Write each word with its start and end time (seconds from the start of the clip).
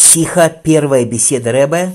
Сиха, 0.00 0.48
первая 0.48 1.04
беседа 1.04 1.50
Рэбе 1.50 1.92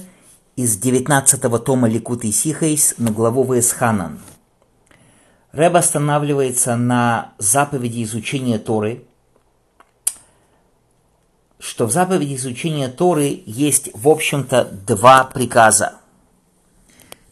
из 0.58 0.78
19-го 0.78 1.58
тома 1.58 1.88
Ликут 1.88 2.26
и 2.26 2.34
Сихайс 2.34 2.96
на 2.98 3.12
главу 3.12 3.54
Весханан. 3.54 4.20
Рэбе 5.54 5.78
останавливается 5.78 6.76
на 6.76 7.34
заповеди 7.38 8.04
изучения 8.04 8.60
Торы, 8.60 9.06
что 11.60 11.86
в 11.86 11.94
заповеди 11.94 12.36
изучения 12.36 12.90
Торы 12.90 13.42
есть, 13.46 13.90
в 13.94 14.10
общем-то, 14.10 14.66
два 14.86 15.24
приказа. 15.24 15.94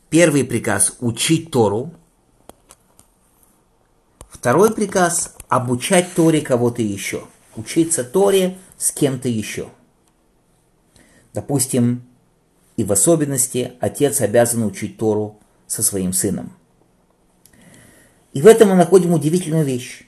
Первый 0.09 0.45
приказ– 0.45 0.95
учить 1.01 1.51
Тору. 1.51 1.93
Второй 4.29 4.73
приказ– 4.73 5.35
обучать 5.49 6.15
Торе 6.15 6.39
кого-то 6.39 6.81
еще. 6.81 7.25
Учиться 7.57 8.05
Торе 8.05 8.57
с 8.77 8.93
кем-то 8.93 9.27
еще– 9.27 9.67
Допустим, 11.33 12.03
и 12.77 12.83
в 12.83 12.91
особенности 12.91 13.73
отец 13.79 14.21
обязан 14.21 14.63
учить 14.63 14.97
Тору 14.97 15.39
со 15.67 15.83
своим 15.83 16.13
сыном. 16.13 16.53
И 18.33 18.41
в 18.41 18.47
этом 18.47 18.69
мы 18.69 18.75
находим 18.75 19.13
удивительную 19.13 19.65
вещь. 19.65 20.03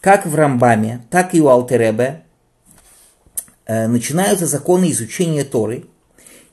Как 0.00 0.26
в 0.26 0.34
Рамбаме, 0.34 1.04
так 1.10 1.34
и 1.34 1.40
у 1.40 1.48
Алтеребе 1.48 2.24
э, 3.66 3.86
начинаются 3.86 4.46
законы 4.46 4.90
изучения 4.90 5.44
Торы 5.44 5.86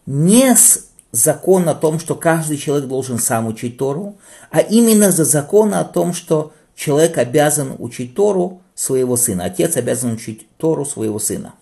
не 0.06 0.56
с 0.56 0.90
закона 1.12 1.72
о 1.72 1.76
том, 1.76 2.00
что 2.00 2.16
каждый 2.16 2.58
человек 2.58 2.88
должен 2.88 3.18
сам 3.18 3.48
учить 3.48 3.78
Тору, 3.78 4.18
а 4.52 4.60
именно 4.60 5.12
за 5.12 5.26
закона 5.26 5.80
о 5.80 5.86
том, 5.86 6.14
что 6.14 6.54
человек 6.76 7.18
обязан 7.18 7.76
учить 7.80 8.16
Тору 8.16 8.62
своего 8.76 9.18
сына, 9.18 9.46
отец 9.46 9.78
обязан 9.78 10.14
учить 10.14 10.48
Тору 10.58 10.86
своего 10.86 11.20
сына. 11.20 11.56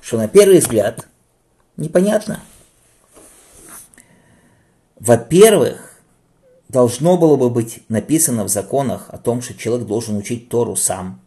Что 0.00 0.18
на 0.18 0.28
первый 0.28 0.58
взгляд 0.60 1.06
Непонятно. 1.80 2.40
Во-первых, 4.96 5.98
должно 6.68 7.16
было 7.16 7.38
бы 7.38 7.48
быть 7.48 7.82
написано 7.88 8.44
в 8.44 8.48
законах 8.48 9.06
о 9.08 9.16
том, 9.16 9.40
что 9.40 9.54
человек 9.54 9.86
должен 9.86 10.18
учить 10.18 10.50
Тору 10.50 10.76
сам. 10.76 11.22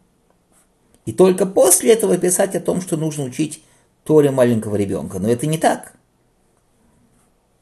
И 1.06 1.12
только 1.12 1.44
после 1.44 1.92
этого 1.92 2.16
писать 2.18 2.54
о 2.54 2.60
том, 2.60 2.80
что 2.80 2.96
нужно 2.96 3.24
учить 3.24 3.64
Торе 4.04 4.30
маленького 4.30 4.76
ребенка. 4.76 5.18
Но 5.18 5.28
это 5.28 5.48
не 5.48 5.58
так. 5.58 5.96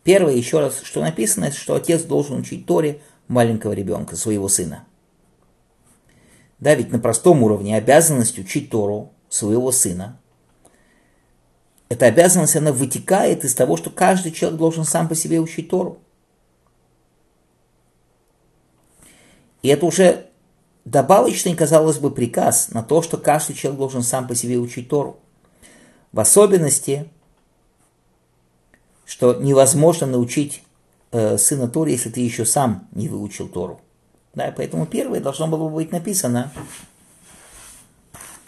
Первое, 0.05 0.35
еще 0.35 0.61
раз, 0.61 0.81
что 0.83 1.01
написано, 1.01 1.51
что 1.51 1.75
отец 1.75 2.03
должен 2.03 2.41
учить 2.41 2.67
Торе 2.67 3.01
маленького 3.27 3.73
ребенка, 3.73 4.17
своего 4.17 4.49
сына. 4.49 4.85
Да, 6.61 6.75
ведь 6.75 6.93
на 6.93 6.99
простом 6.99 7.43
уровне 7.43 7.75
обязанность 7.75 8.39
учить 8.39 8.69
Тору 8.69 9.13
своего 9.31 9.73
сына 9.73 10.19
эта 11.93 12.07
обязанность, 12.07 12.57
она 12.57 12.73
вытекает 12.73 13.45
из 13.45 13.55
того, 13.55 13.77
что 13.77 13.91
каждый 13.91 14.33
человек 14.33 14.59
должен 14.59 14.85
сам 14.85 15.09
по 15.11 15.15
себе 15.15 15.41
учить 15.41 15.69
Тору. 15.69 15.99
И 19.61 19.69
это 19.69 19.85
уже 19.85 20.29
добавочный, 20.87 21.55
казалось 21.55 21.99
бы, 21.99 22.11
приказ 22.11 22.71
на 22.71 22.83
то, 22.83 23.03
что 23.03 23.19
каждый 23.19 23.55
человек 23.55 23.79
должен 23.79 24.03
сам 24.03 24.27
по 24.27 24.35
себе 24.35 24.57
учить 24.57 24.89
Тору. 24.89 25.19
В 26.13 26.21
особенности, 26.21 27.11
что 29.05 29.35
невозможно 29.35 30.07
научить 30.07 30.63
э, 31.11 31.37
сына 31.37 31.69
Торе, 31.69 31.93
если 31.93 32.09
ты 32.09 32.21
еще 32.21 32.47
сам 32.47 32.89
не 32.93 33.09
выучил 33.11 33.49
Тору. 33.49 33.83
Да, 34.33 34.51
поэтому 34.57 34.87
первое 34.87 35.21
должно 35.21 35.47
было 35.47 35.69
бы 35.69 35.75
быть 35.75 35.93
написано, 35.93 36.55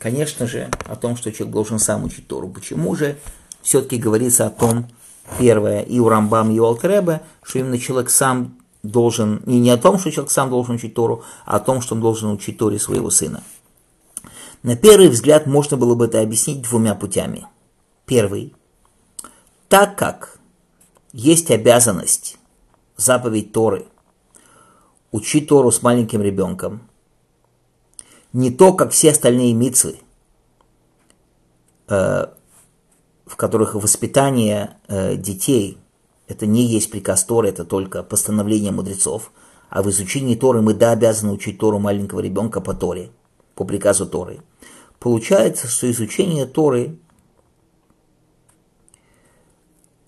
конечно 0.04 0.46
же, 0.46 0.68
о 0.84 0.96
том, 0.96 1.16
что 1.16 1.32
человек 1.32 1.54
должен 1.54 1.78
сам 1.78 2.04
учить 2.04 2.28
Тору. 2.28 2.50
Почему 2.50 2.94
же 2.94 3.16
все-таки 3.62 3.96
говорится 3.96 4.46
о 4.46 4.50
том, 4.50 4.86
первое, 5.38 5.80
и 5.80 5.98
у 5.98 6.10
Рамбам, 6.10 6.50
и 6.50 6.58
у 6.58 6.66
Алтеребе, 6.66 7.22
что 7.42 7.58
именно 7.58 7.78
человек 7.78 8.10
сам 8.10 8.58
должен, 8.82 9.38
и 9.46 9.58
не 9.58 9.70
о 9.70 9.78
том, 9.78 9.98
что 9.98 10.12
человек 10.12 10.30
сам 10.30 10.50
должен 10.50 10.74
учить 10.74 10.92
Тору, 10.92 11.24
а 11.46 11.56
о 11.56 11.60
том, 11.60 11.80
что 11.80 11.94
он 11.94 12.02
должен 12.02 12.30
учить 12.30 12.58
Торе 12.58 12.78
своего 12.78 13.08
сына. 13.08 13.42
На 14.62 14.76
первый 14.76 15.08
взгляд 15.08 15.46
можно 15.46 15.78
было 15.78 15.94
бы 15.94 16.04
это 16.04 16.20
объяснить 16.20 16.60
двумя 16.60 16.94
путями. 16.94 17.46
Первый. 18.04 18.54
Так 19.70 19.96
как 19.96 20.38
есть 21.14 21.50
обязанность, 21.50 22.36
заповедь 22.98 23.52
Торы, 23.52 23.86
учить 25.12 25.48
Тору 25.48 25.70
с 25.70 25.80
маленьким 25.80 26.20
ребенком, 26.20 26.90
не 28.34 28.50
то, 28.50 28.74
как 28.74 28.90
все 28.90 29.12
остальные 29.12 29.54
митцвы, 29.54 29.96
э, 31.88 32.26
в 33.24 33.36
которых 33.36 33.74
воспитание 33.74 34.76
э, 34.88 35.16
детей– 35.16 35.78
это 36.26 36.46
не 36.46 36.64
есть 36.64 36.90
приказ 36.90 37.24
Торы, 37.24 37.48
это 37.48 37.64
только 37.64 38.02
постановление 38.02 38.72
мудрецов, 38.72 39.30
а 39.70 39.82
в 39.82 39.90
изучении 39.90 40.34
Торы 40.34 40.62
мы 40.62 40.74
да 40.74 40.90
обязаны 40.90 41.32
учить 41.32 41.58
Тору 41.58 41.78
маленького 41.78 42.20
ребенка 42.20 42.60
по 42.60 42.74
Торе, 42.74 43.10
по 43.54 43.64
приказу 43.64 44.06
Торы. 44.06 44.40
Получается, 44.98 45.68
что 45.68 45.90
изучение 45.90 46.46
Торы 46.46 46.98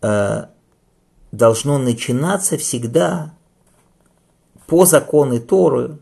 э, 0.01 0.47
должно 1.33 1.79
начинаться 1.79 2.57
всегда 2.57 3.35
по 4.67 4.85
закону 4.85 5.39
Торы 5.39 5.99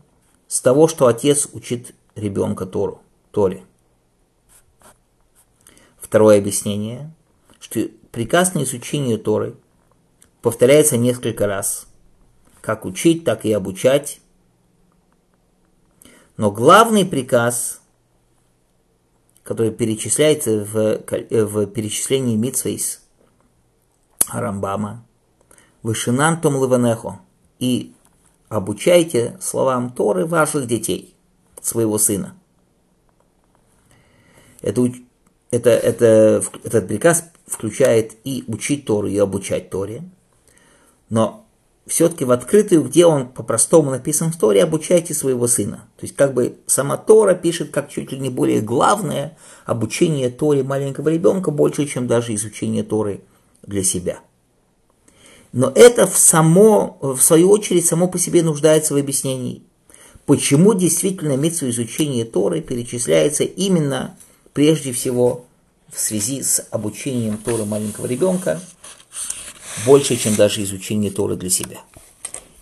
с 0.47 0.61
того, 0.61 0.87
что 0.87 1.07
отец 1.07 1.47
учит 1.53 1.93
ребенка 2.15 2.65
Тору, 2.65 3.01
Торе. 3.31 3.63
Второе 5.97 6.39
объяснение, 6.39 7.13
что 7.59 7.89
приказ 8.11 8.53
на 8.53 8.63
изучение 8.63 9.17
Торы 9.17 9.55
повторяется 10.41 10.97
несколько 10.97 11.47
раз. 11.47 11.87
Как 12.61 12.85
учить, 12.85 13.23
так 13.23 13.45
и 13.45 13.51
обучать. 13.51 14.21
Но 16.37 16.51
главный 16.51 17.05
приказ, 17.05 17.81
который 19.43 19.71
перечисляется 19.71 20.65
в, 20.65 21.01
в 21.29 21.67
перечислении 21.67 22.35
Митсвейс 22.35 23.01
Рамбама, 24.31 25.05
Вышинан 25.83 26.41
Том 26.41 26.55
Лаванехо, 26.55 27.19
и 27.59 27.93
обучайте 28.49 29.37
словам 29.39 29.91
Торы 29.91 30.25
ваших 30.25 30.67
детей, 30.67 31.14
своего 31.65 31.97
сына. 31.97 32.35
Это 34.61 34.81
это, 35.51 35.69
это, 35.69 36.43
этот 36.63 36.87
приказ 36.87 37.25
включает 37.47 38.15
и 38.23 38.43
учить 38.47 38.85
Тору, 38.85 39.07
и 39.07 39.17
обучать 39.17 39.69
Торе. 39.69 40.03
Но 41.09 41.45
все-таки 41.87 42.25
в 42.25 42.31
открытую, 42.31 42.83
где 42.83 43.05
он 43.05 43.27
по-простому 43.27 43.91
написан 43.91 44.31
в 44.31 44.37
Торе, 44.37 44.63
обучайте 44.63 45.13
своего 45.13 45.47
сына. 45.47 45.87
То 45.97 46.05
есть 46.05 46.15
как 46.15 46.33
бы 46.33 46.57
сама 46.65 46.97
Тора 46.97 47.35
пишет 47.35 47.69
как 47.71 47.89
чуть 47.89 48.11
ли 48.11 48.19
не 48.19 48.29
более 48.29 48.61
главное 48.61 49.37
обучение 49.65 50.29
Торе 50.29 50.63
маленького 50.63 51.09
ребенка 51.09 51.51
больше, 51.51 51.85
чем 51.85 52.07
даже 52.07 52.33
изучение 52.33 52.83
Торы 52.83 53.21
для 53.61 53.83
себя. 53.83 54.19
Но 55.53 55.71
это 55.73 56.05
в, 56.05 56.17
само, 56.17 56.97
в 57.01 57.19
свою 57.19 57.49
очередь 57.49 57.85
само 57.85 58.07
по 58.07 58.19
себе 58.19 58.43
нуждается 58.43 58.93
в 58.93 58.97
объяснении. 58.97 59.63
Почему 60.25 60.73
действительно 60.73 61.37
митсу 61.37 61.69
изучения 61.69 62.25
Торы 62.25 62.61
перечисляется 62.61 63.43
именно 63.43 64.17
прежде 64.53 64.91
всего 64.91 65.45
в 65.89 65.99
связи 65.99 66.41
с 66.41 66.65
обучением 66.71 67.37
Торы 67.37 67.65
маленького 67.65 68.07
ребенка 68.07 68.59
больше, 69.85 70.15
чем 70.15 70.35
даже 70.35 70.63
изучение 70.63 71.11
Торы 71.11 71.35
для 71.35 71.49
себя. 71.49 71.81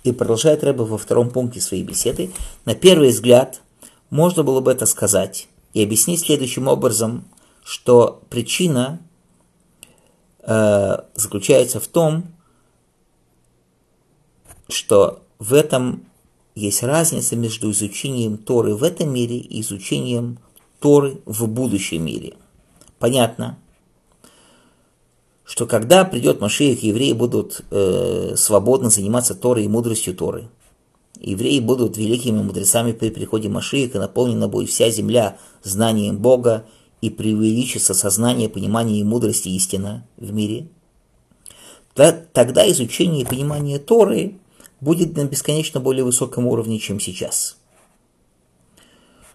И 0.03 0.11
продолжает 0.11 0.63
Рэба 0.63 0.83
во 0.83 0.97
втором 0.97 1.29
пункте 1.29 1.61
своей 1.61 1.83
беседы. 1.83 2.31
На 2.65 2.75
первый 2.75 3.09
взгляд 3.09 3.61
можно 4.09 4.43
было 4.43 4.59
бы 4.59 4.71
это 4.71 4.85
сказать 4.85 5.47
и 5.73 5.81
объяснить 5.81 6.19
следующим 6.21 6.67
образом, 6.67 7.23
что 7.63 8.21
причина 8.29 8.99
э, 10.41 10.97
заключается 11.15 11.79
в 11.79 11.87
том, 11.87 12.25
что 14.67 15.23
в 15.39 15.53
этом 15.53 16.05
есть 16.55 16.83
разница 16.83 17.35
между 17.35 17.71
изучением 17.71 18.37
Торы 18.37 18.75
в 18.75 18.83
этом 18.83 19.13
мире 19.13 19.37
и 19.37 19.61
изучением 19.61 20.37
Торы 20.79 21.19
в 21.25 21.47
будущем 21.47 22.05
мире. 22.05 22.33
Понятно, 22.99 23.57
что 25.45 25.65
когда 25.65 26.05
придет 26.05 26.41
Машиих, 26.41 26.83
евреи 26.83 27.13
будут 27.13 27.61
э, 27.71 28.35
свободно 28.37 28.89
заниматься 28.89 29.35
Торой 29.35 29.65
и 29.65 29.67
мудростью 29.67 30.15
Торы. 30.15 30.47
Евреи 31.19 31.59
будут 31.59 31.97
великими 31.97 32.41
мудрецами 32.41 32.91
при 32.91 33.09
приходе 33.09 33.49
Машииха, 33.49 33.99
наполнена 33.99 34.47
будет 34.47 34.69
вся 34.69 34.89
земля 34.89 35.37
знанием 35.63 36.17
Бога 36.17 36.65
и 37.01 37.09
преувеличится 37.09 37.93
сознание, 37.93 38.49
понимание 38.49 38.99
и 38.99 39.03
мудрости 39.03 39.49
истина 39.49 40.05
в 40.17 40.33
мире. 40.33 40.67
Тогда 41.93 42.69
изучение 42.71 43.21
и 43.21 43.25
понимание 43.25 43.79
Торы 43.79 44.35
будет 44.83 45.15
на 45.15 45.25
бесконечно 45.25 45.79
более 45.79 46.03
высоком 46.03 46.47
уровне, 46.47 46.79
чем 46.79 46.99
сейчас 46.99 47.57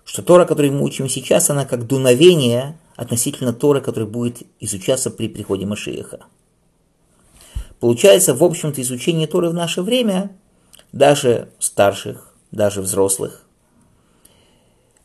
что 0.09 0.23
Тора, 0.23 0.47
которую 0.47 0.73
мы 0.73 0.85
учим 0.85 1.07
сейчас, 1.07 1.51
она 1.51 1.67
как 1.67 1.87
дуновение 1.87 2.79
относительно 2.97 3.53
Торы, 3.53 3.83
который 3.83 4.09
будет 4.09 4.39
изучаться 4.59 5.11
при 5.11 5.29
приходе 5.29 5.67
Машиеха. 5.67 6.21
Получается, 7.79 8.35
в 8.35 8.43
общем-то, 8.43 8.81
изучение 8.81 9.27
Торы 9.27 9.51
в 9.51 9.55
наше 9.55 9.83
время, 9.83 10.35
даже 10.93 11.51
старших, 11.59 12.33
даже 12.53 12.81
взрослых, 12.81 13.45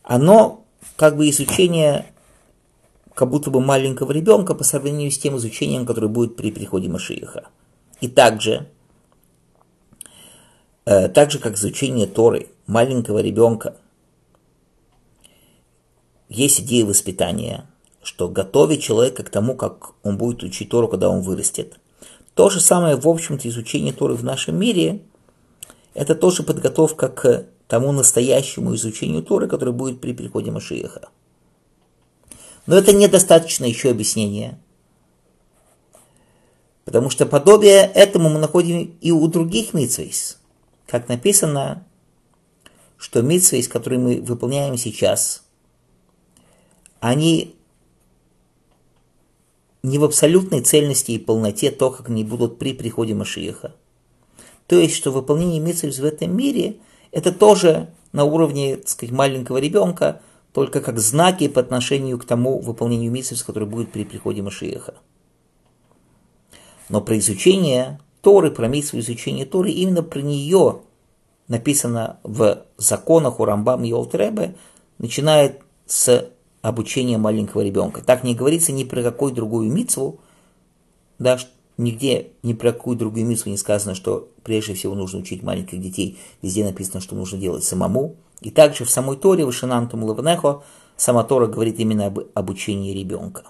оно 0.02 0.64
как 0.96 1.18
бы 1.18 1.28
изучение 1.28 2.06
как 3.14 3.28
будто 3.28 3.50
бы 3.50 3.60
маленького 3.60 4.10
ребенка 4.10 4.54
по 4.54 4.64
сравнению 4.64 5.10
с 5.10 5.18
тем 5.18 5.36
изучением, 5.36 5.84
которое 5.84 6.08
будет 6.08 6.34
при 6.34 6.50
приходе 6.50 6.88
Машииха. 6.88 7.48
И 8.00 8.08
также, 8.08 8.70
так 10.84 11.30
же 11.30 11.38
как 11.38 11.54
изучение 11.54 12.06
Торы 12.06 12.48
маленького 12.66 13.20
ребенка, 13.20 13.76
есть 16.28 16.60
идея 16.60 16.84
воспитания, 16.84 17.66
что 18.02 18.28
готовит 18.28 18.80
человека 18.80 19.22
к 19.22 19.30
тому, 19.30 19.54
как 19.54 19.92
он 20.02 20.18
будет 20.18 20.42
учить 20.42 20.68
Тору, 20.68 20.88
когда 20.88 21.08
он 21.08 21.22
вырастет. 21.22 21.78
То 22.34 22.50
же 22.50 22.60
самое, 22.60 22.96
в 22.96 23.08
общем-то, 23.08 23.48
изучение 23.48 23.92
Торы 23.92 24.14
в 24.14 24.24
нашем 24.24 24.58
мире– 24.58 25.02
это 25.94 26.14
тоже 26.14 26.42
подготовка 26.42 27.08
к 27.08 27.46
тому 27.68 27.92
настоящему 27.92 28.74
изучению 28.74 29.22
Торы, 29.22 29.48
которое 29.48 29.72
будет 29.72 30.00
при 30.00 30.12
приходе 30.12 30.50
Машиеха. 30.50 31.08
Но 32.66 32.76
это 32.76 32.92
недостаточно 32.92 33.64
еще 33.64 33.90
объяснения. 33.90 34.58
Потому 36.84 37.10
что 37.10 37.26
подобие 37.26 37.90
этому 37.94 38.28
мы 38.28 38.38
находим 38.38 38.96
и 39.00 39.10
у 39.12 39.26
других 39.28 39.72
митсвейс. 39.72 40.38
Как 40.86 41.08
написано, 41.08 41.86
что 42.96 43.22
митсвейс, 43.22 43.68
которые 43.68 43.98
мы 43.98 44.20
выполняем 44.20 44.76
сейчас, 44.76 45.44
они 47.00 47.54
не 49.82 49.98
в 49.98 50.04
абсолютной 50.04 50.62
цельности 50.62 51.12
и 51.12 51.18
полноте 51.18 51.70
то, 51.70 51.90
как 51.90 52.08
они 52.08 52.24
будут 52.24 52.58
при 52.58 52.72
приходе 52.72 53.14
Машиеха. 53.14 53.74
То 54.66 54.76
есть, 54.76 54.94
что 54.94 55.10
выполнение 55.10 55.60
митсвейс 55.60 55.98
в 55.98 56.04
этом 56.04 56.34
мире– 56.34 56.76
это 57.12 57.32
тоже 57.32 57.90
на 58.12 58.24
уровне, 58.24 58.76
так 58.76 58.88
сказать, 58.88 59.14
маленького 59.14 59.58
ребенка, 59.58 60.22
только 60.52 60.80
как 60.80 61.00
знаки 61.00 61.48
по 61.48 61.60
отношению 61.60 62.18
к 62.18 62.24
тому 62.24 62.60
выполнению 62.60 63.10
миссии, 63.10 63.36
который 63.44 63.68
будет 63.68 63.90
при 63.90 64.04
приходе 64.04 64.40
Машиеха. 64.40 64.94
Но 66.88 67.00
про 67.00 67.18
изучение 67.18 68.00
Торы, 68.24 68.50
про 68.50 68.66
миссию 68.66 69.02
изучения 69.02 69.44
Торы, 69.44 69.70
именно 69.70 70.02
про 70.02 70.20
нее 70.20 70.80
написано 71.46 72.18
в 72.24 72.62
законах 72.78 73.38
у 73.38 73.44
Рамбам 73.44 73.84
и 73.84 73.92
Олтребе, 73.92 74.56
начинает 74.98 75.60
с 75.86 76.30
обучения 76.62 77.18
маленького 77.18 77.60
ребенка. 77.60 78.02
Так 78.02 78.24
не 78.24 78.34
говорится 78.34 78.72
ни 78.72 78.84
про 78.84 79.02
какую 79.02 79.32
другую 79.32 79.70
мицву, 79.70 80.20
да, 81.18 81.38
Нигде 81.76 82.28
ни 82.44 82.52
про 82.52 82.72
какую 82.72 82.96
другую 82.96 83.26
миссу 83.26 83.48
не 83.48 83.56
сказано, 83.56 83.96
что 83.96 84.28
прежде 84.44 84.74
всего 84.74 84.94
нужно 84.94 85.18
учить 85.18 85.42
маленьких 85.42 85.80
детей. 85.80 86.18
Везде 86.40 86.64
написано, 86.64 87.00
что 87.00 87.16
нужно 87.16 87.36
делать 87.38 87.64
самому. 87.64 88.14
И 88.40 88.50
также 88.50 88.84
в 88.84 88.90
самой 88.90 89.16
Торе, 89.16 89.44
в 89.44 89.52
Шанантум 89.52 90.04
Лавнехо, 90.04 90.62
сама 90.96 91.24
Тора 91.24 91.48
говорит 91.48 91.80
именно 91.80 92.06
об 92.06 92.20
обучении 92.34 92.96
ребенка. 92.96 93.44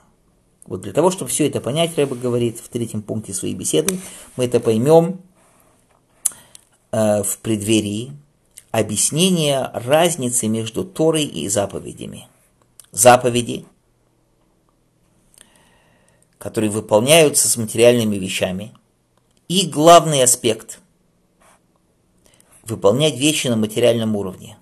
Вот 0.66 0.80
для 0.80 0.92
того, 0.92 1.10
чтобы 1.10 1.30
все 1.30 1.46
это 1.46 1.60
понять, 1.60 1.96
Рэба 1.96 2.16
говорит 2.16 2.58
в 2.58 2.68
третьем 2.68 3.02
пункте 3.02 3.34
своей 3.34 3.54
беседы, 3.54 3.98
мы 4.36 4.46
это 4.46 4.60
поймем 4.60 5.20
э, 6.92 7.22
в 7.22 7.38
преддверии 7.38 8.12
объяснения 8.70 9.70
разницы 9.74 10.48
между 10.48 10.84
Торой 10.84 11.24
и 11.24 11.48
заповедями. 11.48 12.28
Заповеди 12.92 13.66
которые 16.44 16.68
выполняются 16.68 17.48
с 17.48 17.56
материальными 17.56 18.16
вещами. 18.16 18.74
И 19.48 19.66
главный 19.66 20.22
аспект– 20.22 20.78
выполнять 22.64 23.16
вещи 23.16 23.46
на 23.46 23.56
материальном 23.56 24.14
уровне. 24.14 24.58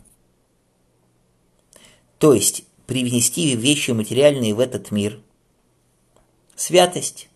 То 2.19 2.35
есть 2.35 2.63
привнести 2.87 3.57
вещи 3.57 3.91
материальные 3.91 4.55
в 4.55 4.61
этот 4.61 4.93
мир. 4.93 5.19
Святость, 6.57 7.29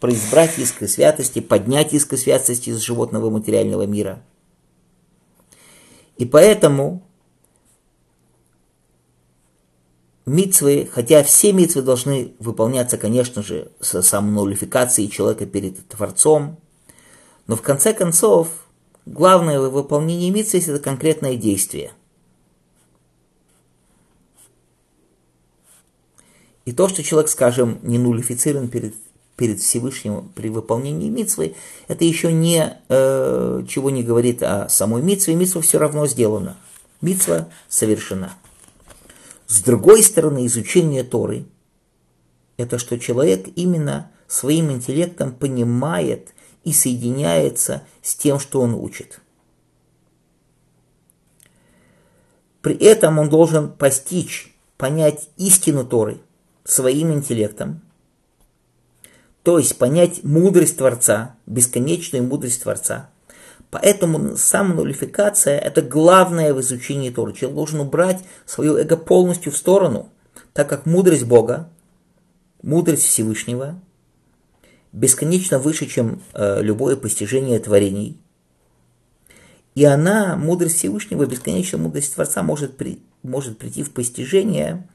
произбрать 0.00 0.58
искры 0.58 0.88
святости, 0.88 1.40
поднять 1.40 1.92
искры 1.92 2.18
святости 2.18 2.70
из 2.70 2.78
животного 2.78 3.30
материального 3.30 3.86
мира. 3.86 4.22
И 6.16 6.24
поэтому 6.24 7.02
митцвы, 10.26 10.88
хотя 10.92 11.22
все 11.22 11.52
митцвы 11.52 11.82
должны 11.82 12.34
выполняться, 12.38 12.98
конечно 12.98 13.42
же, 13.42 13.72
с 13.80 14.00
самонулификацией 14.02 15.08
человека 15.08 15.46
перед 15.46 15.86
Творцом, 15.88 16.58
но 17.46 17.56
в 17.56 17.62
конце 17.62 17.92
концов, 17.92 18.48
главное 19.06 19.60
в 19.60 19.70
выполнении 19.70 20.30
митцвы– 20.30 20.60
это 20.66 20.78
конкретное 20.78 21.36
действие. 21.36 21.92
И 26.64 26.72
то, 26.72 26.88
что 26.88 27.02
человек, 27.02 27.30
скажем, 27.30 27.78
не 27.82 27.98
нулифицирован 27.98 28.68
перед, 28.68 28.94
перед 29.36 29.60
Всевышним 29.60 30.30
при 30.34 30.48
выполнении 30.48 31.10
митцвы, 31.10 31.56
это 31.88 32.04
еще 32.04 32.32
не, 32.32 32.78
э, 32.88 33.64
чего 33.68 33.90
не 33.90 34.02
говорит 34.02 34.42
о 34.42 34.68
самой 34.68 35.02
митцве. 35.02 35.34
Митцва 35.34 35.60
все 35.60 35.78
равно 35.78 36.06
сделана. 36.06 36.56
Митцва 37.00 37.48
совершена. 37.68 38.34
С 39.48 39.60
другой 39.62 40.02
стороны, 40.02 40.46
изучение 40.46 41.02
Торы– 41.02 41.44
это 42.56 42.78
что 42.78 42.98
человек 42.98 43.48
именно 43.56 44.10
своим 44.28 44.70
интеллектом 44.70 45.32
понимает 45.32 46.32
и 46.62 46.72
соединяется 46.72 47.82
с 48.02 48.14
тем, 48.14 48.38
что 48.38 48.60
он 48.60 48.74
учит. 48.74 49.20
При 52.60 52.76
этом 52.76 53.18
он 53.18 53.28
должен 53.28 53.72
постичь, 53.72 54.54
понять 54.76 55.28
истину 55.36 55.84
Торы 55.84 56.20
своим 56.64 57.12
интеллектом, 57.12 57.80
то 59.42 59.58
есть 59.58 59.76
понять 59.78 60.22
мудрость 60.22 60.78
Творца, 60.78 61.36
бесконечную 61.46 62.24
мудрость 62.24 62.62
Творца– 62.62 63.10
Поэтому 63.72 64.36
самонулификация– 64.36 65.58
это 65.58 65.80
главное 65.80 66.52
в 66.52 66.60
изучении 66.60 67.08
Торы. 67.08 67.32
Человек 67.32 67.56
должен 67.56 67.80
убрать 67.80 68.22
свое 68.44 68.78
эго 68.78 68.98
полностью 68.98 69.50
в 69.50 69.56
сторону, 69.56 70.10
так 70.52 70.68
как 70.68 70.84
мудрость 70.84 71.24
Бога, 71.24 71.70
мудрость 72.62 73.04
Всевышнего, 73.04 73.80
бесконечно 74.92 75.58
выше, 75.58 75.86
чем 75.86 76.20
э, 76.34 76.60
любое 76.60 76.96
постижение 76.96 77.58
творений. 77.60 78.20
И 79.74 79.86
она, 79.86 80.36
мудрость 80.36 80.76
Всевышнего, 80.76 81.24
бесконечная 81.24 81.80
мудрость 81.80 82.14
Творца, 82.14 82.42
может, 82.42 82.76
при, 82.76 83.00
может 83.22 83.56
прийти 83.56 83.82
в 83.82 83.90
постижение 83.92 84.86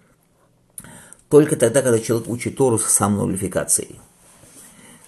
только 1.29 1.55
тогда, 1.55 1.81
когда 1.81 1.99
человек 1.99 2.27
учит 2.29 2.57
Тору 2.57 2.77
с 2.77 2.85
самонулификацией. 2.85 3.99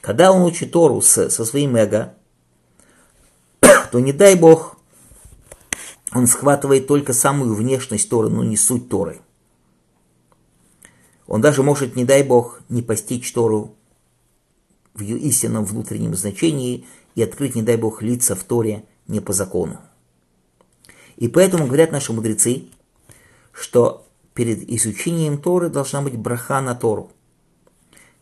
Когда 0.01 0.31
он 0.31 0.41
учит 0.43 0.71
Тору 0.71 1.01
с, 1.01 1.29
со 1.29 1.45
своим 1.45 1.75
эго– 1.75 2.13
то 3.91 3.99
не 3.99 4.13
дай 4.13 4.35
Бог, 4.35 4.77
он 6.11 6.27
схватывает 6.27 6.87
только 6.87 7.13
самую 7.13 7.53
внешность 7.53 8.09
Торы, 8.09 8.29
но 8.29 8.43
не 8.43 8.57
суть 8.57 8.89
Торы. 8.89 9.19
Он 11.27 11.41
даже 11.41 11.61
может, 11.61 11.95
не 11.95 12.05
дай 12.05 12.23
Бог, 12.23 12.61
не 12.69 12.81
постичь 12.81 13.31
Тору 13.31 13.75
в 14.95 15.01
ее 15.01 15.17
истинном 15.19 15.63
внутреннем 15.63 16.15
значении 16.15 16.87
и 17.15 17.21
открыть, 17.21 17.55
не 17.55 17.61
дай 17.61 17.77
Бог, 17.77 18.01
лица 18.01 18.35
в 18.35 18.43
Торе 18.43 18.85
не 19.07 19.19
по 19.19 19.33
закону. 19.33 19.79
И 21.17 21.27
поэтому 21.27 21.67
говорят 21.67 21.91
наши 21.91 22.13
мудрецы, 22.13 22.65
что 23.51 24.07
перед 24.39 24.69
изучением 24.69 25.37
Торы 25.37 25.67
должна 25.67 26.01
быть 26.01 26.17
браха 26.17 26.61
на 26.61 26.73
Тору. 26.73 27.11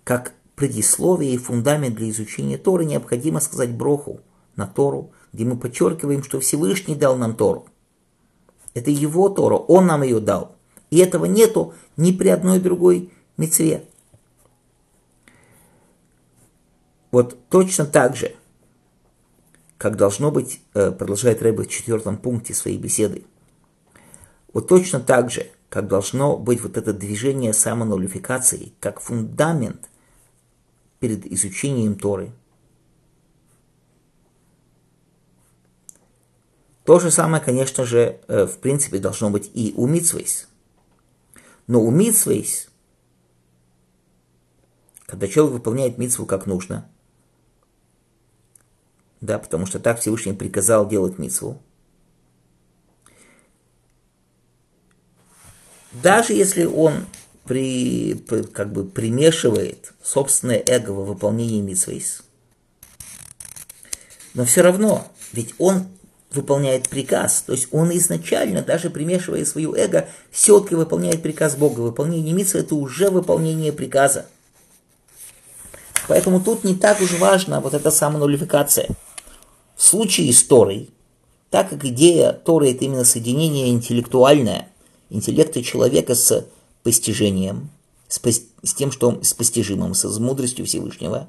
Как 0.04 0.34
предисловие 0.56 1.36
и 1.36 1.38
фундамент 1.38 1.94
для 1.94 2.10
изучения 2.10 2.58
Торы 2.58 2.86
необходимо 2.86 3.40
сказать 3.40 3.70
броху 3.70 4.22
на 4.56 4.66
Тору, 4.66 5.12
где 5.32 5.46
мы 5.46 5.60
подчеркиваем, 5.60 6.24
что 6.24 6.40
Всевышний 6.40 6.96
дал 6.96 7.18
нам 7.18 7.36
Тору. 7.36 7.68
Это 8.74 8.90
его 8.90 9.30
Тора, 9.30 9.58
он 9.58 9.86
нам 9.86 10.02
ее 10.02 10.20
дал. 10.20 10.56
И 10.90 10.98
этого 10.98 11.26
нету 11.26 11.76
ни 11.98 12.12
при 12.12 12.30
одной 12.30 12.60
другой 12.60 13.14
мецве. 13.38 13.84
Вот 17.12 17.38
точно 17.50 17.86
так 17.86 18.16
же, 18.16 18.36
как 19.78 19.98
должно 19.98 20.32
быть, 20.32 20.62
э, 20.74 20.90
продолжает 20.90 21.44
Рэбе 21.44 21.66
в 21.66 21.70
четвертом 21.70 22.18
пункте 22.18 22.56
своей 22.56 22.80
беседы, 22.80 23.24
вот 24.52 24.68
точно 24.68 25.00
так 25.00 25.30
же, 25.30 25.52
как 25.70 25.88
должно 25.88 26.38
быть 26.38 26.62
вот 26.62 26.78
это 26.78 26.94
движение 26.94 27.54
самонулификации, 27.54 28.74
как 28.80 29.00
фундамент 29.00 29.90
перед 31.00 31.26
изучением 31.26 31.96
Торы– 31.96 32.32
То 36.84 37.00
же 37.00 37.12
самое, 37.12 37.44
конечно 37.44 37.84
же, 37.84 38.22
э, 38.30 38.46
в 38.46 38.60
принципе, 38.60 38.98
должно 39.00 39.30
быть 39.30 39.52
и 39.54 39.74
у 39.76 39.88
Митсвейс. 39.88 40.48
Но 41.68 41.82
у 41.82 41.92
Митсвейс 41.92 42.70
когда 45.08 45.28
человек 45.28 45.54
выполняет 45.54 45.98
митцву 45.98 46.26
как 46.26 46.46
нужно, 46.46 46.88
да, 49.22 49.40
потому 49.40 49.66
что 49.66 49.80
так 49.80 50.00
Всевышний 50.00 50.34
приказал 50.34 50.88
делать 50.88 51.18
митцву, 51.18 51.60
даже 56.02 56.34
если 56.34 56.66
он 56.66 57.06
при, 57.46 58.22
как 58.54 58.72
бы 58.72 58.84
примешивает 58.84 59.94
собственное 60.04 60.62
эго 60.66 60.92
во 60.92 61.04
выполнении 61.04 61.62
митцвейс, 61.62 62.24
но 64.34 64.46
все 64.46 64.62
равно, 64.62 65.08
ведь 65.34 65.54
он 65.58 65.88
выполняет 66.32 66.90
приказ. 66.90 67.44
То 67.46 67.54
есть 67.54 67.70
он 67.72 67.96
изначально, 67.98 68.62
даже 68.62 68.90
примешивая 68.90 69.46
свою 69.46 69.74
эго, 69.76 70.08
все-таки 70.32 70.76
выполняет 70.76 71.22
приказ 71.22 71.56
Бога. 71.56 71.82
Выполнение 71.82 72.34
митцвы– 72.34 72.60
это 72.62 72.76
уже 72.76 73.10
выполнение 73.10 73.72
приказа. 73.72 74.28
Поэтому 76.08 76.40
тут 76.40 76.64
не 76.64 76.76
так 76.76 77.02
уж 77.02 77.14
важна 77.20 77.60
вот 77.60 77.74
эта 77.74 77.92
самонулификация. 77.92 78.90
В 79.76 79.84
случае 79.84 80.32
с 80.34 80.44
Торой, 80.44 80.90
так 81.50 81.70
как 81.70 81.84
идея 81.86 82.32
Торы– 82.34 82.72
это 82.72 82.86
именно 82.86 83.06
соединение 83.06 83.70
интеллектуальное, 83.70 84.70
интеллекта 85.10 85.64
человека 85.64 86.16
с 86.16 86.48
постижением, 86.84 87.70
с, 88.08 88.20
с 88.20 88.74
тем, 88.74 88.92
что 88.92 89.20
с 89.22 89.34
постижимым, 89.34 89.94
с 89.94 90.20
мудростью 90.20 90.66
Всевышнего. 90.66 91.28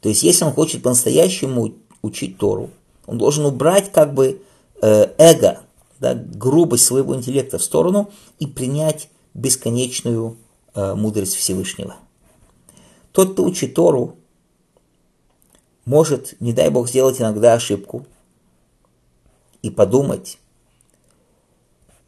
То 0.00 0.08
есть, 0.08 0.22
если 0.22 0.44
он 0.44 0.52
хочет 0.52 0.82
по-настоящему 0.82 1.74
учить 2.02 2.38
Тору, 2.38 2.70
он 3.06 3.18
должен 3.18 3.44
убрать 3.44 3.90
как 3.90 4.14
бы 4.14 4.42
э, 4.80 5.10
эго, 5.18 5.62
да, 5.98 6.14
грубость 6.14 6.84
своего 6.84 7.16
интеллекта 7.16 7.58
в 7.58 7.62
сторону 7.62 8.10
и 8.38 8.46
принять 8.46 9.08
бесконечную 9.34 10.36
э, 10.74 10.94
мудрость 10.94 11.34
Всевышнего. 11.34 11.96
Тот, 13.12 13.32
кто 13.32 13.44
учит 13.44 13.74
Тору, 13.74 14.16
может, 15.84 16.38
не 16.40 16.52
дай 16.52 16.68
Бог, 16.68 16.88
сделать 16.88 17.20
иногда 17.20 17.54
ошибку 17.54 18.06
и 19.62 19.70
подумать, 19.70 20.38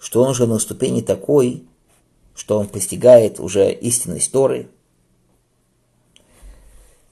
что 0.00 0.22
он 0.22 0.30
уже 0.30 0.46
на 0.46 0.58
ступени 0.58 1.02
такой, 1.02 1.64
что 2.34 2.58
он 2.58 2.66
постигает 2.66 3.38
уже 3.38 3.72
истинность 3.72 4.32
Торы. 4.32 4.68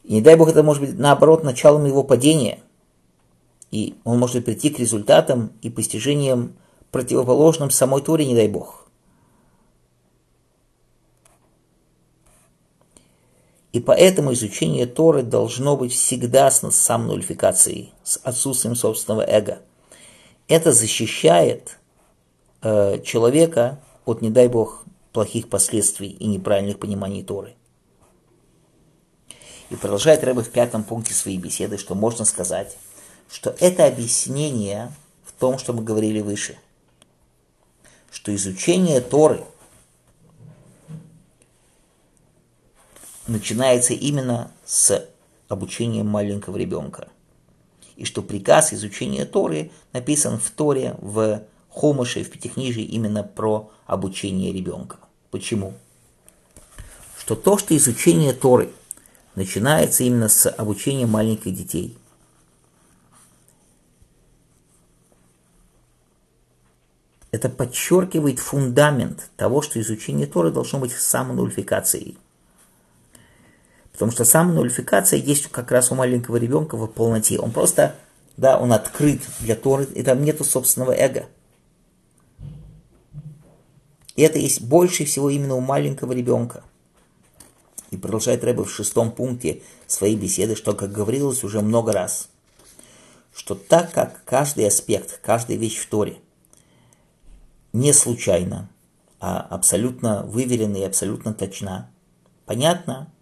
И 0.05 0.15
не 0.15 0.23
дай 0.23 0.37
Бог, 0.37 0.49
это 0.49 0.63
может 0.63 0.83
быть 0.83 0.99
наоборот 0.99 1.45
началом 1.45 1.85
его 1.85 2.03
падения– 2.03 2.61
и 3.71 3.97
он 4.05 4.19
может 4.19 4.45
прийти 4.45 4.71
к 4.71 4.79
результатам 4.79 5.53
и 5.63 5.71
постижениям 5.71 6.57
противоположным 6.91 7.71
самой 7.71 8.03
Торе, 8.03 8.27
не 8.27 8.35
дай 8.35 8.49
Бог. 8.49 8.87
И 13.73 13.81
поэтому 13.81 14.33
изучение 14.33 14.87
Торы 14.87 15.23
должно 15.23 15.77
быть 15.77 15.93
всегда 15.93 16.51
с 16.51 16.63
самонульфикацией, 16.71 17.93
с 18.03 18.19
отсутствием 18.25 18.75
собственного 18.75 19.23
эго. 19.23 19.59
Это 20.49 20.73
защищает 20.73 21.79
э, 22.63 23.01
человека 23.03 23.81
от, 24.05 24.23
не 24.23 24.31
дай 24.31 24.49
Бог, 24.49 24.85
плохих 25.13 25.49
последствий 25.49 26.09
и 26.09 26.27
неправильных 26.27 26.79
пониманий 26.79 27.23
Торы. 27.23 27.55
И 29.71 29.77
продолжает 29.77 30.25
Рэбе 30.25 30.43
в 30.43 30.51
пятом 30.51 30.83
пункте 30.83 31.13
своей 31.13 31.39
беседы, 31.39 31.77
что 31.77 31.95
можно 31.95 32.25
сказать, 32.25 32.77
что 33.31 33.55
это 33.61 33.87
объяснение 33.87 34.93
в 35.25 35.33
том, 35.33 35.59
что 35.59 35.73
мы 35.73 35.83
говорили 35.83 36.21
выше, 36.21 36.59
что 38.11 38.35
изучение 38.35 39.01
Торы 39.01 39.45
начинается 43.27 43.93
именно 43.93 44.51
с 44.65 45.07
обучением 45.49 46.07
маленького 46.07 46.57
ребенка. 46.57 47.09
И 47.97 48.05
что 48.05 48.23
приказ 48.23 48.73
изучения 48.73 49.25
Торы 49.27 49.71
написан 49.93 50.39
в 50.39 50.51
Торе, 50.51 50.95
в 51.01 51.43
Хомыше, 51.71 52.25
в 52.25 52.31
Пятикнижии 52.31 52.83
именно 52.83 53.23
про 53.23 53.71
обучение 53.87 54.53
ребенка. 54.53 54.97
Почему? 55.31 55.75
Что 57.19 57.35
то, 57.35 57.59
что 57.59 57.77
изучение 57.77 58.33
Торы 58.33 58.71
начинается 59.35 60.05
именно 60.05 60.29
с 60.29 60.51
обучения 60.51 61.07
маленьких 61.07 61.55
детей– 61.55 61.97
Это 67.31 67.49
подчеркивает 67.51 68.39
фундамент 68.39 69.31
того, 69.37 69.61
что 69.61 69.81
изучение 69.81 70.27
Торы 70.27 70.51
должно 70.51 70.79
быть 70.79 70.93
самонульфикацией. 70.93 72.17
Потому 73.93 74.13
что 74.13 74.25
самонульфикация 74.25 75.19
есть 75.19 75.49
как 75.49 75.71
раз 75.71 75.93
у 75.93 75.95
маленького 75.95 76.37
ребенка 76.37 76.77
в 76.77 76.87
полноте. 76.87 77.39
Он 77.39 77.51
просто, 77.51 77.97
да, 78.37 78.59
он 78.59 78.73
открыт 78.73 79.21
для 79.41 79.57
Торы, 79.57 79.85
и 79.85 80.03
там 80.03 80.23
нету 80.25 80.45
собственного 80.45 80.93
эго. 80.93 81.27
И 84.19 84.23
это 84.23 84.41
есть 84.41 84.63
больше 84.63 85.05
всего 85.05 85.31
именно 85.31 85.55
у 85.55 85.61
маленького 85.61 86.11
ребенка. 86.11 86.65
И 87.93 87.97
продолжает 87.97 88.43
Рэбе 88.43 88.65
в 88.65 88.71
шестом 88.71 89.13
пункте 89.13 89.63
своей 89.87 90.17
беседы, 90.17 90.57
что, 90.57 90.75
как 90.75 90.91
говорилось 90.91 91.45
уже 91.45 91.61
много 91.61 91.93
раз, 91.93 92.29
что 93.33 93.55
так 93.55 93.93
как 93.93 94.25
каждый 94.25 94.67
аспект, 94.67 95.21
каждая 95.23 95.57
вещь 95.57 95.79
в 95.79 95.89
Торе– 95.89 96.17
не 97.73 97.93
случайно, 97.93 98.69
а 99.21 99.39
абсолютно 99.39 100.25
выверена 100.25 100.79
и 100.79 100.83
абсолютно 100.83 101.33
точна. 101.33 101.89
Понятно, 102.45 103.13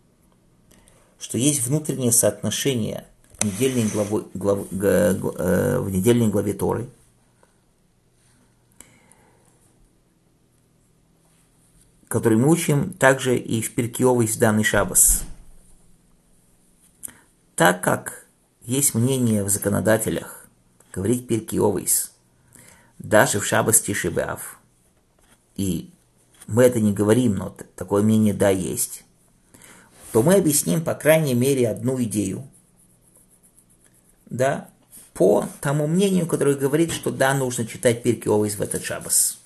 что 1.19 1.37
есть 1.37 1.67
внутреннее 1.67 2.13
соотношение 2.13 3.05
недельной 3.43 3.87
главы, 3.89 4.25
глав, 4.33 4.67
г, 4.71 5.13
г, 5.13 5.33
э, 5.37 5.79
в 5.79 5.91
недельной 5.91 6.29
главе 6.29 6.55
Торы, 6.55 6.89
который 12.17 12.39
мы 12.39 12.49
учим 12.49 12.95
также 12.95 13.37
и 13.37 13.61
в 13.61 13.75
Перкиовой 13.75 14.27
данный 14.39 14.65
Шабас. 14.65 15.25
Так 17.57 17.83
как 17.83 18.25
есть 18.63 18.95
мнение 18.95 19.45
в 19.45 19.51
законодателях 19.51 20.47
говорить 20.95 21.29
Перкиовейс– 21.29 22.13
даже 22.99 23.39
в 23.39 23.45
Шабас 23.45 23.83
Тишибеав. 23.83 24.59
И 25.57 25.91
мы 26.47 26.63
это 26.63 26.81
не 26.81 26.95
говорим, 26.95 27.35
но 27.35 27.55
такое 27.75 28.03
мнение 28.03 28.33
да 28.33 28.49
есть. 28.49 29.05
То 30.13 30.23
мы 30.23 30.37
объясним, 30.37 30.83
по 30.83 30.95
крайней 30.95 31.35
мере, 31.35 31.69
одну 31.69 32.03
идею. 32.05 32.49
Да, 34.25 34.71
по 35.13 35.47
тому 35.61 35.87
мнению, 35.87 36.27
которое 36.27 36.57
говорит, 36.57 36.93
что 36.93 37.11
да, 37.11 37.35
нужно 37.35 37.67
читать 37.67 38.03
Пирки 38.03 38.27
Овейс 38.27 38.57
в 38.57 38.63
этот 38.63 38.83
Шабас. 38.83 39.39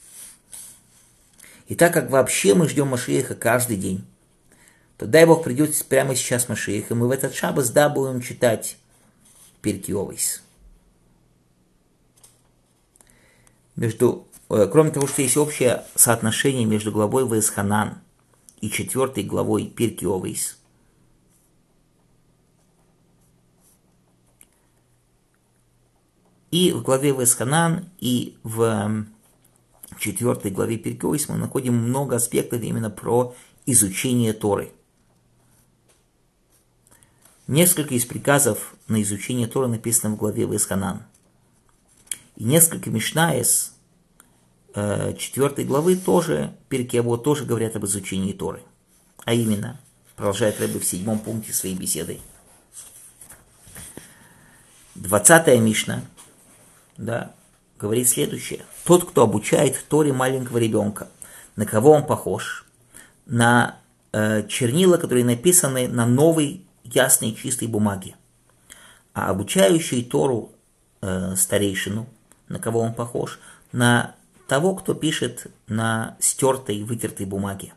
И 1.71 1.77
так 1.77 1.95
как 1.95 2.11
вообще 2.11 2.55
мы 2.55 2.69
ждем 2.69 2.89
Машиеха 2.89 3.37
каждый 3.37 3.77
день, 3.77 4.05
то 4.99 5.07
дай 5.07 5.25
Бог 5.25 5.45
придет 5.45 5.73
прямо 5.89 6.17
сейчас 6.17 6.49
Машиех, 6.49 6.91
и 6.91 6.95
мы 6.95 7.07
в 7.07 7.13
этот 7.13 7.33
Шабас, 7.33 7.71
да, 7.71 7.89
будем 7.89 8.21
читать 8.21 8.77
Пирки 9.63 9.93
Овейс. 9.93 10.43
между, 13.77 14.27
э, 14.49 14.67
кроме 14.71 14.91
того, 14.91 15.07
что 15.07 15.23
есть 15.23 15.37
общее 15.37 15.85
соотношение 15.95 16.67
между 16.67 16.91
главой 16.91 17.25
Вейсханан 17.25 17.99
и 18.61 18.69
четвертой 18.69 19.23
главой 19.23 19.67
Пирки. 19.67 20.07
И 26.51 26.73
в 26.73 26.83
главе 26.83 27.13
Весханан, 27.13 27.89
и 28.01 28.37
в 28.43 29.07
четвертой 30.01 30.51
главе 30.51 30.79
Пиркиойс 30.79 31.29
мы 31.29 31.37
находим 31.37 31.75
много 31.75 32.17
аспектов 32.17 32.63
именно 32.63 32.91
про 32.91 33.35
изучение 33.67 34.33
Торы. 34.33 34.73
Несколько 37.47 37.95
из 37.95 38.05
приказов 38.05 38.75
на 38.89 39.03
изучение 39.03 39.47
Торы 39.47 39.69
написано 39.69 40.15
в 40.15 40.19
главе 40.19 40.47
Весханан. 40.47 41.03
И 42.37 42.45
несколько 42.45 42.91
Мишнаес, 42.91 43.75
э, 44.75 45.15
четвертой 45.19 45.65
главы 45.65 45.97
тоже, 45.97 46.57
Перкево 46.69 47.19
тоже 47.19 47.45
говорят 47.45 47.77
об 47.77 47.85
изучении 47.85 48.33
Торы. 48.33 48.63
А 49.25 49.35
именно, 49.35 49.81
продолжает 50.17 50.61
Рэбе 50.61 50.79
в 50.79 50.85
седьмом 50.85 51.19
пункте 51.19 51.53
своей 51.53 51.77
беседы. 51.77 52.21
Двадцатая 54.95 55.59
Мишна, 55.59 56.05
да, 56.97 57.35
говорит 57.81 58.09
следующее. 58.09 58.65
Тот, 58.85 59.09
кто 59.09 59.23
обучает 59.23 59.83
Торе 59.89 60.13
маленького 60.13 60.59
ребенка, 60.59 61.09
на 61.57 61.67
кого 61.67 61.93
он 61.93 62.05
похож? 62.05 62.67
На 63.27 63.77
э, 64.13 64.47
чернила, 64.49 64.97
которые 64.97 65.25
написаны 65.25 65.89
на 65.89 66.07
новой 66.07 66.67
ясной 66.85 67.35
чистой 67.35 67.69
бумаге. 67.69 68.17
А 69.15 69.31
обучающий 69.31 70.05
Тору 70.05 70.53
э, 71.01 71.35
старейшину– 71.37 72.07
на 72.51 72.59
кого 72.59 72.81
он 72.81 72.93
похож? 72.93 73.39
На 73.73 74.15
того, 74.47 74.75
кто 74.75 74.93
пишет 74.93 75.47
на 75.69 76.17
стертой, 76.21 76.83
вытертой 76.83 77.25
бумаге. 77.25 77.73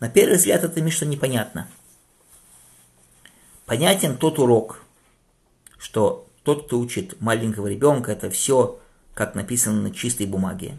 На 0.00 0.08
первый 0.08 0.38
взгляд 0.38 0.64
это 0.64 0.80
Мишна 0.80 1.06
непонятно. 1.06 1.68
Понятен 3.66 4.16
тот 4.16 4.38
урок, 4.38 4.82
что 5.76 6.26
тот, 6.42 6.66
кто 6.66 6.78
учит 6.78 7.20
маленького 7.20 7.68
ребенка, 7.68 8.12
это 8.12 8.30
все, 8.30 8.80
как 9.14 9.34
написано 9.34 9.80
на 9.82 9.90
чистой 9.90 10.26
бумаге. 10.26 10.78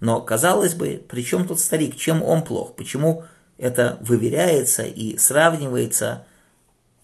Но, 0.00 0.20
казалось 0.20 0.74
бы, 0.74 1.02
при 1.08 1.24
чем 1.24 1.46
тут 1.46 1.60
старик? 1.60 1.96
Чем 1.96 2.22
он 2.22 2.42
плох? 2.42 2.74
Почему 2.74 3.24
это 3.56 3.98
выверяется 4.00 4.82
и 4.82 5.16
сравнивается 5.16 6.26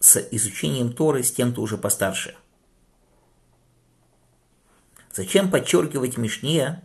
с 0.00 0.20
изучением 0.32 0.92
Торы 0.92 1.22
с 1.22 1.32
тем, 1.32 1.52
кто 1.52 1.62
уже 1.62 1.78
постарше? 1.78 2.34
Зачем 5.12 5.50
подчеркивать 5.50 6.16
Мишне 6.16 6.82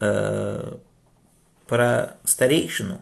э, 0.00 0.76
про 1.66 2.16
старейшину? 2.24 3.00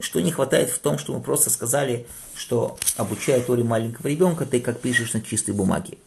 Что 0.00 0.20
не 0.20 0.32
хватает 0.32 0.70
в 0.70 0.78
том, 0.78 0.98
что 0.98 1.12
мы 1.12 1.20
просто 1.20 1.50
сказали, 1.50 2.06
что 2.34 2.78
обучая 2.96 3.40
Торе 3.42 3.62
маленького 3.62 4.08
ребенка, 4.08 4.46
ты 4.46 4.60
как 4.60 4.80
пишешь 4.80 5.12
на 5.12 5.20
чистой 5.20 5.54
бумаге. 5.54 5.98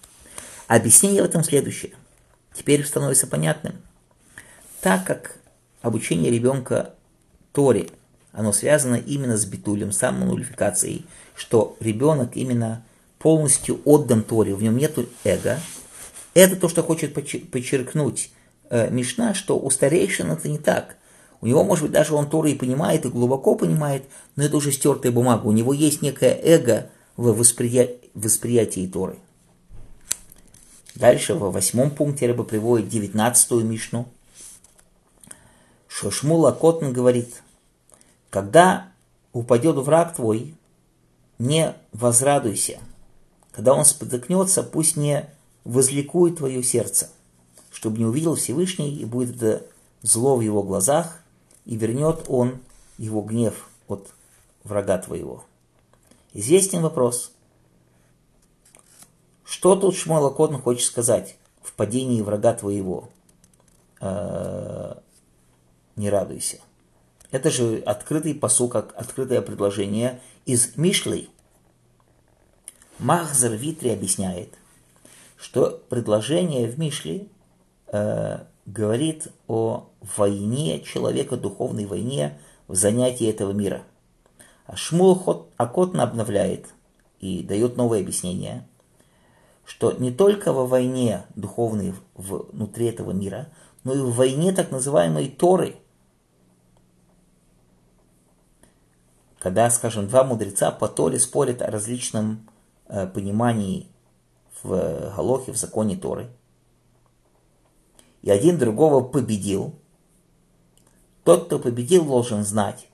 Объяснение 0.67 1.21
в 1.21 1.25
этом 1.25 1.43
следующее. 1.43 1.93
Теперь 2.55 2.85
становится 2.85 3.27
понятным. 3.27 3.75
Так 4.81 5.05
как 5.05 5.37
обучение 5.81 6.31
ребенка 6.31 6.95
Торе, 7.51 7.89
оно 8.31 8.51
связано 8.51 8.95
именно 8.95 9.37
с 9.37 9.45
битулем, 9.45 9.91
самонулификацией, 9.91 11.05
что 11.35 11.77
ребенок 11.79 12.35
именно 12.35 12.83
полностью 13.19 13.79
отдан 13.85 14.23
Торе, 14.23 14.55
в 14.55 14.63
нем 14.63 14.75
нет 14.75 14.97
эго, 15.23 15.59
это 16.33 16.55
то, 16.55 16.67
что 16.67 16.81
хочет 16.81 17.13
подчеркнуть 17.13 18.31
э, 18.71 18.89
Мишна, 18.89 19.35
что 19.35 19.59
у 19.59 19.69
старейшин 19.69 20.31
это 20.31 20.49
не 20.49 20.57
так– 20.57 20.95
у 21.43 21.45
него, 21.45 21.65
может 21.65 21.83
быть, 21.83 21.91
даже 21.91 22.15
он 22.15 22.29
Торы 22.29 22.51
и 22.51 22.55
понимает, 22.55 23.03
и 23.03 23.09
глубоко 23.09 23.55
понимает, 23.55 24.05
но 24.37 24.43
это 24.45 24.55
уже 24.55 24.71
стертая 24.71 25.11
бумага. 25.11 25.45
У 25.45 25.51
него 25.51 25.73
есть 25.73 26.01
некое 26.01 26.39
эго 26.41 26.89
в 27.17 27.35
восприя... 27.35 27.97
восприятии 28.13 28.87
Торы. 28.87 29.17
Дальше, 30.95 31.33
во 31.33 31.51
восьмом 31.51 31.91
пункте 31.91 32.27
Рыба 32.27 32.45
приводит 32.45 32.87
девятнадцатую 32.87 33.65
Мишну. 33.65 34.07
Шошмула 35.89 36.53
Котн 36.53 36.93
говорит, 36.93 37.43
когда 38.29 38.93
упадет 39.33 39.75
враг 39.75 40.15
твой, 40.15 40.55
не 41.39 41.75
возрадуйся. 41.91 42.79
Когда 43.51 43.73
он 43.73 43.83
спотыкнется, 43.83 44.63
пусть 44.63 44.95
не 44.95 45.29
возликует 45.65 46.37
твое 46.37 46.63
сердце, 46.63 47.09
чтобы 47.69 47.97
не 47.97 48.05
увидел 48.05 48.35
Всевышний 48.35 48.95
и 48.95 49.03
будет 49.03 49.35
это 49.35 49.65
зло 50.03 50.37
в 50.37 50.41
его 50.41 50.63
глазах, 50.63 51.19
и 51.65 51.75
вернет 51.75 52.25
он 52.27 52.59
его 52.97 53.21
гнев 53.21 53.69
от 53.87 54.09
врага 54.63 54.97
твоего. 54.97 55.43
Известен 56.33 56.81
вопрос. 56.81 57.31
Что 59.45 59.75
тут 59.75 59.95
Шмуэл 59.95 60.27
Акотн 60.27 60.55
хочет 60.55 60.85
сказать 60.85 61.37
в 61.61 61.73
падении 61.73 62.21
врага 62.21 62.53
твоего? 62.53 63.09
Э, 64.01 64.95
не 65.95 66.09
радуйся. 66.09 66.59
Это 67.31 67.49
же 67.49 67.79
открытый 67.85 68.35
посыл, 68.35 68.67
как 68.67 68.93
открытое 68.95 69.41
предложение 69.41 70.19
из 70.45 70.75
Мишлей. 70.75 71.29
Махзер 72.99 73.53
Витри 73.53 73.89
объясняет, 73.89 74.53
что 75.37 75.83
предложение 75.89 76.67
в 76.67 76.77
Мишле 76.79 77.27
э, 77.87 78.39
говорит 78.65 79.27
о 79.47 79.89
войне 80.01 80.81
человека, 80.81 81.37
духовной 81.37 81.85
войне 81.85 82.39
в 82.67 82.75
занятии 82.75 83.27
этого 83.29 83.51
мира. 83.51 83.83
А 84.65 84.75
Шмул 84.75 85.47
Акотна 85.57 86.03
обновляет 86.03 86.67
и 87.19 87.43
дает 87.43 87.75
новое 87.75 87.99
объяснение, 88.01 88.67
что 89.65 89.91
не 89.91 90.11
только 90.11 90.53
во 90.53 90.65
войне 90.65 91.25
духовной 91.35 91.93
внутри 92.15 92.87
этого 92.87 93.11
мира, 93.11 93.49
но 93.83 93.93
и 93.93 93.99
в 93.99 94.15
войне 94.15 94.53
так 94.53 94.71
называемой 94.71 95.29
Торы, 95.29 95.75
когда, 99.39 99.69
скажем, 99.69 100.07
два 100.07 100.23
мудреца 100.23 100.71
по 100.71 100.87
Торе 100.87 101.19
спорят 101.19 101.61
о 101.61 101.69
различном 101.69 102.49
э, 102.87 103.07
понимании 103.07 103.87
в 104.63 105.13
Галохе, 105.15 105.51
в 105.51 105.57
законе 105.57 105.97
Торы– 105.97 106.29
и 108.23 108.31
один 108.31 108.57
другого 108.57 109.03
победил, 109.03 109.75
тот, 111.23 111.45
кто 111.45 111.59
победил, 111.59 112.05
должен 112.05 112.43
знать, 112.43 112.87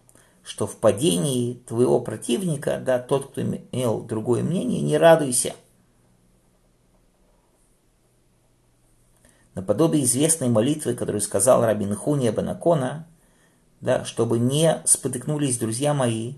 что 0.44 0.68
в 0.68 0.76
падении 0.78 1.54
твоего 1.68 2.02
противника, 2.02 2.82
да, 2.84 3.00
тот, 3.00 3.32
кто 3.32 3.42
имел 3.42 4.02
другое 4.02 4.44
мнение, 4.44 4.82
не 4.82 4.98
радуйся. 4.98 5.54
Наподобие 9.54 10.04
известной 10.04 10.50
молитвы, 10.50 10.96
которую 10.96 11.22
сказал 11.22 11.64
Рабин 11.64 11.96
Хуния 11.96 12.32
Банакона, 12.32 13.08
да, 13.82 14.06
чтобы 14.06 14.40
не 14.40 14.82
спотыкнулись 14.86 15.60
друзья 15.60 15.94
мои 15.94 16.36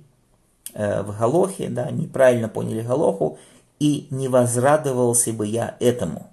э, 0.74 1.02
в 1.02 1.18
Галохе, 1.18 1.70
да, 1.70 1.90
неправильно 1.92 2.50
поняли 2.50 2.82
Галоху, 2.82 3.38
и 3.80 4.08
не 4.10 4.28
возрадовался 4.28 5.34
бы 5.34 5.48
я 5.48 5.78
этому 5.80 6.31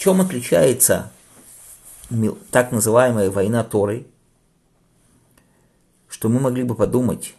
чем 0.00 0.22
отличается 0.22 1.12
так 2.50 2.72
называемая 2.72 3.30
война 3.30 3.62
Торы, 3.62 4.06
что 6.08 6.30
мы 6.30 6.40
могли 6.40 6.62
бы 6.62 6.74
подумать, 6.74 7.34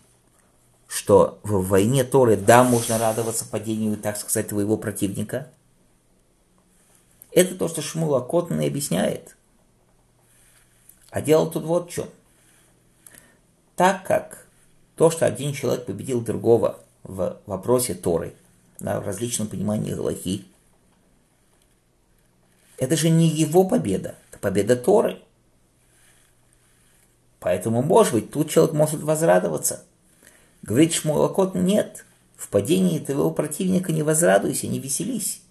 что 0.87 1.39
в 1.41 1.67
войне 1.67 2.03
Торы, 2.03 2.37
да, 2.37 2.63
можно 2.63 2.99
радоваться 2.99 3.45
падению, 3.45 3.97
так 3.97 4.15
сказать, 4.15 4.49
твоего 4.49 4.77
противника. 4.77 5.47
Это 7.31 7.55
то, 7.55 7.67
что 7.67 7.81
Шмула 7.81 8.19
Котн 8.19 8.59
и 8.59 8.67
объясняет. 8.67 9.35
А 11.09 11.19
дело 11.19 11.49
тут 11.49 11.63
вот 11.63 11.89
в 11.89 11.93
чем. 11.93 12.09
Так 13.75 14.05
как 14.05 14.45
то, 14.95 15.09
что 15.09 15.25
один 15.25 15.53
человек 15.53 15.87
победил 15.87 16.21
другого 16.21 16.79
в 17.01 17.39
вопросе 17.47 17.95
Торы, 17.95 18.35
в 18.79 18.85
различном 18.85 19.47
понимании 19.47 19.95
Галахи, 19.95 20.45
это 22.81 22.97
же 22.97 23.11
не 23.11 23.27
его 23.27 23.63
победа, 23.63 24.15
это 24.31 24.39
победа 24.39 24.75
Торы. 24.75 25.19
Поэтому, 27.39 27.83
может 27.83 28.13
быть, 28.13 28.31
тут 28.31 28.49
человек 28.49 28.73
может 28.73 29.03
возрадоваться. 29.03 29.85
Говорит 30.63 30.91
Шмуэлакот, 30.91 31.53
нет, 31.53 32.05
в 32.35 32.49
падении 32.49 32.97
твоего 32.97 33.29
противника 33.29 33.91
не 33.91 34.01
возрадуйся, 34.01 34.65
не 34.65 34.79
веселись. 34.79 35.43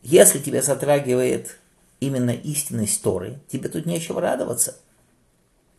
Если 0.00 0.38
тебя 0.38 0.62
затрагивает 0.62 1.58
именно 2.00 2.30
истинность 2.30 3.02
Торы, 3.02 3.38
тебе 3.48 3.68
тут 3.68 3.84
нечего 3.84 4.22
радоваться, 4.22 4.78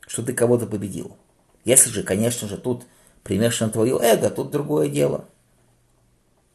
что 0.06 0.22
ты 0.22 0.34
кого-то 0.34 0.68
победил. 0.68 1.18
Если 1.66 1.90
же, 1.90 2.04
конечно 2.04 2.48
же, 2.48 2.60
тут 2.60 2.84
примешано 3.24 3.72
твое 3.72 3.98
эго, 4.00 4.30
тут 4.30 4.52
другое 4.52 4.90
дело. 4.90 5.26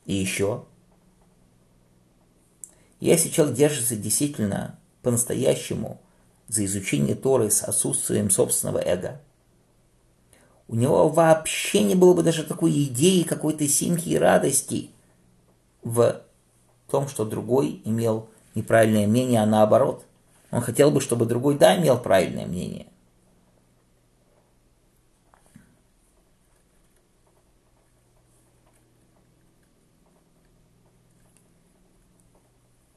И 0.04 0.14
еще, 0.14 0.64
если 3.00 3.28
человек 3.28 3.56
держится 3.56 3.96
действительно 3.96 4.78
по-настоящему 5.02 6.00
за 6.48 6.64
изучение 6.64 7.14
Торы 7.14 7.50
с 7.50 7.62
отсутствием 7.62 8.30
собственного 8.30 8.78
эго, 8.78 9.20
у 10.68 10.74
него 10.74 11.08
вообще 11.08 11.82
не 11.82 11.94
было 11.94 12.14
бы 12.14 12.22
даже 12.22 12.42
такой 12.42 12.72
идеи 12.84 13.22
какой-то 13.22 13.68
симки 13.68 14.08
и 14.08 14.18
радости 14.18 14.90
в 15.82 16.22
том, 16.90 17.08
что 17.08 17.24
другой 17.24 17.80
имел 17.84 18.28
неправильное 18.54 19.06
мнение, 19.06 19.42
а 19.42 19.46
наоборот. 19.46 20.04
Он 20.50 20.60
хотел 20.60 20.90
бы, 20.90 21.00
чтобы 21.00 21.26
другой, 21.26 21.56
да, 21.56 21.76
имел 21.76 21.98
правильное 21.98 22.46
мнение. 22.46 22.86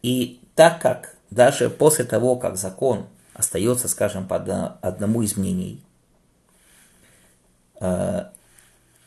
И 0.01 0.39
так 0.55 0.81
как 0.81 1.15
даже 1.29 1.69
после 1.69 2.05
того, 2.05 2.35
как 2.35 2.57
закон 2.57 3.07
остается, 3.33 3.88
скажем, 3.88 4.27
по 4.27 4.38
одному 4.81 5.21
из 5.21 5.38
мнений, 5.38 5.83
э, 7.79 8.25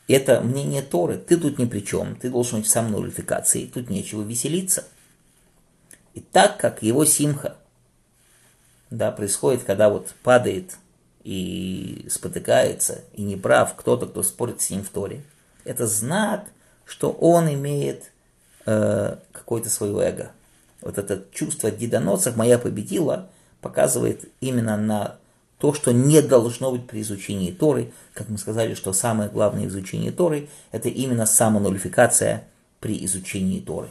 это 0.07 0.41
мнение 0.41 0.81
Торы, 0.81 1.17
ты 1.17 1.37
тут 1.37 1.59
ни 1.59 1.65
при 1.65 1.81
чем, 1.81 2.15
ты 2.15 2.29
должен 2.29 2.59
быть 2.59 2.69
сам 2.69 2.91
нулификации, 2.91 3.65
тут 3.65 3.89
нечего 3.89 4.21
веселиться. 4.21 4.85
И 6.13 6.19
так 6.19 6.57
как 6.57 6.83
его 6.83 7.05
симха 7.05 7.57
да, 8.89 9.11
происходит, 9.11 9.63
когда 9.63 9.89
вот 9.89 10.13
падает 10.21 10.77
и 11.23 12.05
спотыкается, 12.09 13.01
и 13.13 13.23
не 13.23 13.35
прав 13.35 13.75
кто-то, 13.75 14.05
кто 14.05 14.21
спорит 14.23 14.61
с 14.61 14.69
ним 14.69 14.83
в 14.83 14.89
Торе, 14.89 15.23
это 15.65 15.87
знак, 15.87 16.45
что 16.85 17.11
он 17.11 17.51
имеет 17.53 18.11
э, 18.65 19.17
какое-то 19.31 19.69
свое 19.69 19.97
эго– 20.07 20.31
вот 20.83 20.97
это 20.97 21.23
чувство 21.31 21.71
дедоносов 21.71 22.35
моя 22.35 22.59
победила, 22.59 23.29
показывает 23.61 24.29
именно 24.41 24.77
на 24.77 25.17
то, 25.57 25.73
что 25.73 25.93
не 25.93 26.21
должно 26.21 26.71
быть 26.71 26.87
при 26.87 27.01
изучении 27.01 27.51
Торы. 27.51 27.91
Как 28.13 28.29
мы 28.29 28.37
сказали, 28.37 28.73
что 28.73 28.91
самое 28.91 29.29
главное 29.29 29.65
в 29.65 29.69
изучении 29.69 30.09
Торы– 30.09 30.49
это 30.71 30.89
именно 30.89 31.25
самонулификация 31.25 32.45
при 32.79 33.03
изучении 33.05 33.61
Торы. 33.61 33.87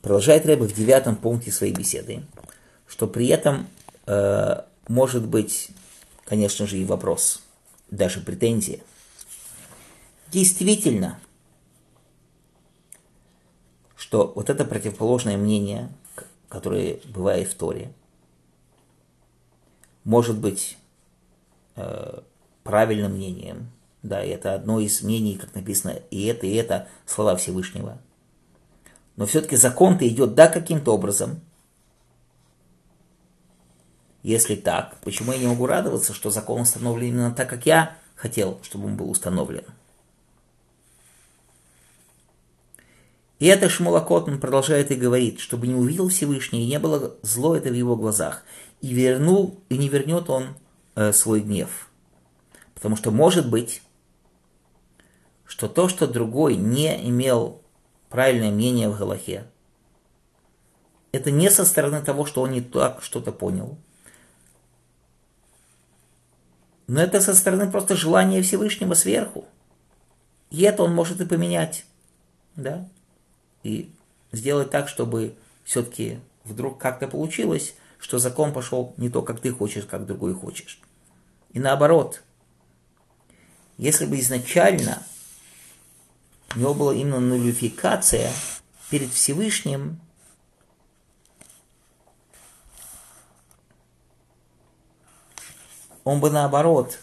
Продолжает 0.00 0.46
Рэбе 0.46 0.62
в 0.62 0.72
девятом 0.72 1.16
пункте 1.16 1.52
своей 1.52 1.74
беседы, 1.74 2.22
что 2.86 3.06
при 3.06 3.26
этом 3.26 3.66
э, 4.06 4.62
может 4.88 5.26
быть, 5.26 5.68
конечно 6.28 6.66
же, 6.66 6.78
и 6.78 6.84
вопрос, 6.84 7.42
даже 7.90 8.20
претензия. 8.20 8.80
Действительно, 10.30 11.18
что 13.96 14.32
вот 14.34 14.50
это 14.50 14.64
противоположное 14.64 15.38
мнение, 15.38 15.90
которое 16.48 17.00
бывает 17.06 17.48
в 17.48 17.54
Торе, 17.54 17.92
может 20.04 20.38
быть 20.38 20.76
э, 21.76 22.20
правильным 22.62 23.14
мнением, 23.14 23.70
да, 24.02 24.22
это 24.22 24.54
одно 24.54 24.80
из 24.80 25.02
мнений, 25.02 25.36
как 25.36 25.54
написано, 25.54 26.00
и 26.10 26.26
это, 26.26 26.46
и 26.46 26.54
это 26.54 26.88
слова 27.06 27.36
Всевышнего– 27.36 27.98
но 29.18 29.26
все-таки 29.26 29.56
закон-то 29.56 30.06
идет, 30.06 30.36
да, 30.36 30.46
каким-то 30.46 30.94
образом. 30.94 31.40
Если 34.22 34.56
так, 34.56 34.98
почему 35.00 35.32
я 35.32 35.38
не 35.38 35.46
могу 35.46 35.66
радоваться, 35.66 36.12
что 36.12 36.30
закон 36.30 36.62
установлен 36.62 37.08
именно 37.08 37.30
так, 37.30 37.48
как 37.48 37.66
я 37.66 37.96
хотел, 38.16 38.58
чтобы 38.62 38.86
он 38.86 38.96
был 38.96 39.10
установлен? 39.10 39.64
И 43.38 43.46
это 43.46 43.68
Шмулакот, 43.68 44.28
он 44.28 44.40
продолжает 44.40 44.90
и 44.90 44.96
говорит, 44.96 45.38
чтобы 45.38 45.68
не 45.68 45.74
увидел 45.74 46.08
Всевышний, 46.08 46.64
и 46.64 46.68
не 46.68 46.80
было 46.80 47.14
зло 47.22 47.54
это 47.54 47.68
в 47.68 47.74
его 47.74 47.94
глазах, 47.94 48.42
и 48.80 48.92
вернул, 48.92 49.60
и 49.68 49.78
не 49.78 49.88
вернет 49.88 50.28
он 50.28 50.56
э, 50.96 51.12
свой 51.12 51.40
гнев. 51.40 51.88
Потому 52.74 52.96
что 52.96 53.12
может 53.12 53.48
быть, 53.48 53.82
что 55.46 55.68
то, 55.68 55.88
что 55.88 56.08
другой 56.08 56.56
не 56.56 57.08
имел 57.08 57.62
правильное 58.08 58.50
мнение 58.50 58.88
в 58.88 58.98
Галахе. 58.98 59.46
Это 61.12 61.30
не 61.30 61.50
со 61.50 61.64
стороны 61.64 62.02
того, 62.02 62.26
что 62.26 62.42
он 62.42 62.52
не 62.52 62.60
так 62.60 63.02
что-то 63.02 63.32
понял. 63.32 63.78
Но 66.88 67.02
это 67.02 67.20
со 67.20 67.34
стороны 67.34 67.70
просто 67.70 67.94
желания 67.94 68.42
Всевышнего 68.42 68.94
сверху. 68.94 69.44
И 70.50 70.62
это 70.62 70.82
он 70.82 70.94
может 70.94 71.20
и 71.20 71.26
поменять. 71.26 71.84
Да? 72.56 72.88
И 73.62 73.92
сделать 74.32 74.70
так, 74.70 74.88
чтобы 74.88 75.36
все-таки 75.64 76.18
вдруг 76.44 76.78
как-то 76.78 77.06
получилось, 77.06 77.74
что 77.98 78.18
закон 78.18 78.54
пошел 78.54 78.94
не 78.96 79.10
то, 79.10 79.20
как 79.20 79.40
ты 79.40 79.52
хочешь, 79.52 79.84
как 79.84 80.06
другой 80.06 80.34
хочешь. 80.34 80.80
И 81.52 81.60
наоборот, 81.60 82.22
если 83.76 84.06
бы 84.06 84.18
изначально 84.18 85.02
у 86.56 86.58
него 86.58 86.72
была 86.72 86.94
именно 86.94 87.20
нулификация 87.20 88.32
перед 88.88 89.12
Всевышним, 89.12 90.00
он 96.08 96.20
бы 96.20 96.30
наоборот 96.30 97.00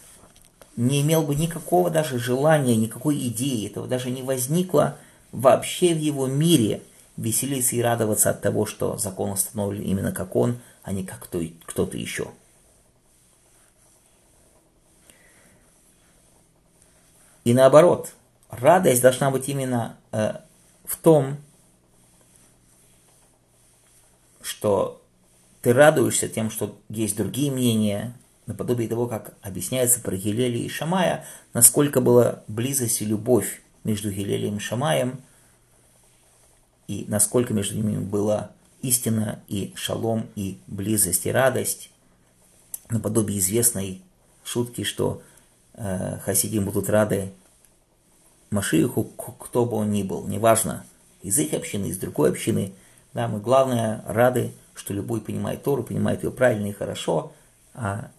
не 0.74 1.00
имел 1.02 1.22
бы 1.22 1.36
никакого 1.36 1.90
даже 1.90 2.18
желания, 2.18 2.74
никакой 2.74 3.16
идеи, 3.28 3.68
этого 3.68 3.86
даже 3.86 4.10
не 4.10 4.24
возникло 4.24 4.98
вообще 5.30 5.94
в 5.94 5.98
его 5.98 6.26
мире 6.26 6.82
веселиться 7.16 7.76
и 7.76 7.80
радоваться 7.80 8.30
от 8.30 8.42
того, 8.42 8.66
что 8.66 8.98
закон 8.98 9.30
установлен 9.30 9.82
именно 9.82 10.10
как 10.10 10.34
он, 10.34 10.58
а 10.82 10.92
не 10.92 11.04
как 11.04 11.20
кто-то 11.20 11.96
еще. 11.96 12.32
И 17.44 17.54
наоборот– 17.54 18.12
радость 18.50 19.02
должна 19.02 19.30
быть 19.30 19.48
именно 19.48 19.96
э, 20.10 20.34
в 20.84 20.96
том, 20.96 21.36
что 24.42 25.00
ты 25.62 25.72
радуешься 25.72 26.28
тем, 26.28 26.50
что 26.50 26.76
есть 26.88 27.16
другие 27.16 27.52
мнения, 27.52 28.12
наподобие 28.46 28.88
того, 28.88 29.06
как 29.06 29.34
объясняется 29.42 30.00
про 30.00 30.16
Гилели 30.16 30.58
и 30.58 30.68
Шамая, 30.68 31.24
насколько 31.52 32.00
была 32.00 32.42
близость 32.48 33.02
и 33.02 33.04
любовь 33.04 33.62
между 33.84 34.10
Гилелием 34.10 34.56
и 34.56 34.60
Шамаем, 34.60 35.20
и 36.86 37.04
насколько 37.08 37.52
между 37.52 37.76
ними 37.76 37.98
была 37.98 38.50
истина 38.82 39.40
и 39.48 39.72
шалом, 39.74 40.28
и 40.36 40.58
близость, 40.68 41.26
и 41.26 41.32
радость, 41.32 41.90
наподобие 42.88 43.40
известной 43.40 44.02
шутки, 44.44 44.84
что 44.84 45.22
э, 45.74 46.18
хасидим 46.24 46.64
будут 46.64 46.88
рады 46.88 47.32
Машииху, 48.50 49.02
кто 49.04 49.66
бы 49.66 49.76
он 49.76 49.90
ни 49.90 50.04
был, 50.04 50.26
неважно, 50.28 50.86
из 51.22 51.36
их 51.40 51.52
общины, 51.52 51.86
из 51.86 51.98
другой 51.98 52.30
общины, 52.30 52.72
да, 53.12 53.26
мы 53.26 53.40
главное 53.40 54.04
рады, 54.06 54.52
что 54.74 54.94
любой 54.94 55.20
понимает 55.20 55.64
Тору, 55.64 55.82
понимает 55.82 56.22
ее 56.22 56.30
правильно 56.30 56.66
и 56.66 56.72
хорошо, 56.72 57.32
а 57.74 58.10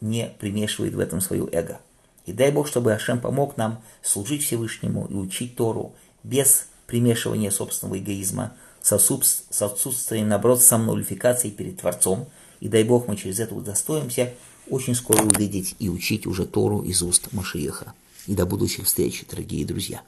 не 0.00 0.30
примешивает 0.38 0.94
в 0.94 0.98
этом 0.98 1.20
свою 1.20 1.48
эго. 1.52 1.80
И 2.26 2.32
дай 2.32 2.52
Бог, 2.52 2.68
чтобы 2.68 2.92
Ашем 2.92 3.20
помог 3.20 3.56
нам 3.56 3.82
служить 4.02 4.42
Всевышнему 4.42 5.06
и 5.06 5.14
учить 5.14 5.56
Тору 5.56 5.94
без 6.22 6.66
примешивания 6.86 7.50
собственного 7.50 7.98
эгоизма, 7.98 8.54
с, 8.82 8.92
отсутствием, 8.92 10.28
наоборот, 10.28 10.62
самонулификации 10.62 11.50
перед 11.50 11.80
Творцом. 11.80 12.28
И 12.60 12.68
дай 12.68 12.84
Бог, 12.84 13.08
мы 13.08 13.16
через 13.16 13.40
это 13.40 13.54
удостоимся 13.54 14.32
очень 14.68 14.94
скоро 14.94 15.22
увидеть 15.22 15.74
и 15.78 15.88
учить 15.88 16.26
уже 16.26 16.46
Тору 16.46 16.82
из 16.82 17.02
уст 17.02 17.32
Машиеха 17.32 17.94
и 18.26 18.34
до 18.34 18.44
будущих 18.44 18.84
встреч, 18.84 19.24
дорогие 19.28 19.64
друзья. 19.64 20.02